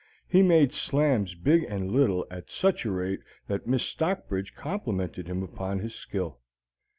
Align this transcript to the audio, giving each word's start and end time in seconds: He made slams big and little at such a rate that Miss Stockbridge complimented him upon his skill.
He 0.27 0.41
made 0.41 0.73
slams 0.73 1.35
big 1.35 1.63
and 1.65 1.91
little 1.91 2.25
at 2.31 2.49
such 2.49 2.85
a 2.85 2.91
rate 2.91 3.19
that 3.45 3.67
Miss 3.67 3.83
Stockbridge 3.83 4.55
complimented 4.55 5.27
him 5.27 5.43
upon 5.43 5.77
his 5.77 5.93
skill. 5.93 6.39